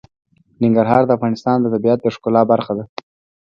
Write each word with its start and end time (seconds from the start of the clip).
ننګرهار 0.61 1.01
د 1.05 1.11
افغانستان 1.17 1.57
د 1.61 1.65
طبیعت 1.73 1.99
د 2.01 2.07
ښکلا 2.15 2.41
برخه 2.51 2.73
ده. 2.77 2.83